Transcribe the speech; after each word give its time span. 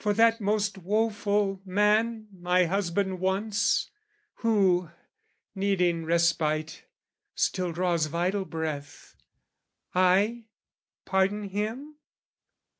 For 0.00 0.12
that 0.14 0.40
most 0.40 0.78
woeful 0.78 1.62
man 1.64 2.26
my 2.32 2.64
husband 2.64 3.20
once, 3.20 3.88
Who, 4.38 4.90
needing 5.54 6.04
respite, 6.04 6.86
still 7.36 7.70
draws 7.70 8.06
vital 8.06 8.44
breath, 8.44 9.14
I 9.94 10.46
pardon 11.04 11.50
him? 11.50 11.98